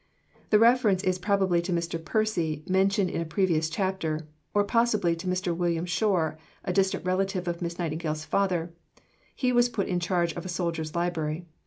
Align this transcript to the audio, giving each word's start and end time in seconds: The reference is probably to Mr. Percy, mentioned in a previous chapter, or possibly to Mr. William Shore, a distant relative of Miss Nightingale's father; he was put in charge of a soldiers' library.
The 0.49 0.57
reference 0.57 1.03
is 1.03 1.19
probably 1.19 1.61
to 1.61 1.71
Mr. 1.71 2.03
Percy, 2.03 2.63
mentioned 2.67 3.11
in 3.11 3.21
a 3.21 3.23
previous 3.23 3.69
chapter, 3.69 4.27
or 4.51 4.63
possibly 4.63 5.15
to 5.17 5.27
Mr. 5.27 5.55
William 5.55 5.85
Shore, 5.85 6.39
a 6.65 6.73
distant 6.73 7.05
relative 7.05 7.47
of 7.47 7.61
Miss 7.61 7.77
Nightingale's 7.77 8.25
father; 8.25 8.73
he 9.35 9.53
was 9.53 9.69
put 9.69 9.87
in 9.87 9.99
charge 9.99 10.33
of 10.33 10.43
a 10.43 10.49
soldiers' 10.49 10.95
library. 10.95 11.45